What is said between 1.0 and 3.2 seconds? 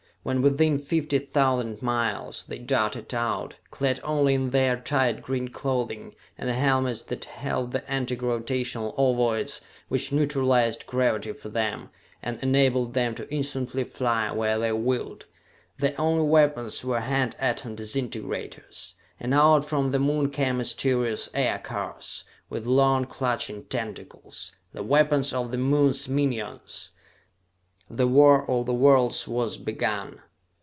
thousand miles, they darted